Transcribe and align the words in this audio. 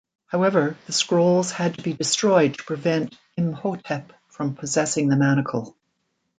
However, 0.25 0.77
the 0.87 0.93
scrolls 0.93 1.51
had 1.51 1.75
to 1.75 1.83
be 1.83 1.93
destroyed 1.93 2.55
to 2.57 2.63
prevent 2.63 3.15
Imhotep 3.37 4.11
from 4.29 4.55
possessing 4.55 5.09
the 5.09 5.15
manacle. 5.15 5.77